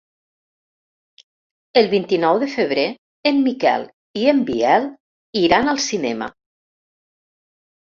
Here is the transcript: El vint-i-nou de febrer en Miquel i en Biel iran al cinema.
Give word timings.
El 1.81 1.89
vint-i-nou 1.91 2.39
de 2.45 2.47
febrer 2.55 2.87
en 3.33 3.43
Miquel 3.49 3.87
i 4.23 4.25
en 4.33 4.43
Biel 4.49 4.89
iran 5.45 5.73
al 5.77 5.83
cinema. 5.87 6.33